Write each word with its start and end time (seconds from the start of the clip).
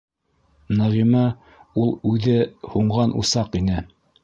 Нәғимә 0.79 1.21
ул 1.83 1.93
үҙе 2.13 2.39
һүнгән 2.73 3.17
усаҡ 3.23 3.63
ине. 3.63 3.81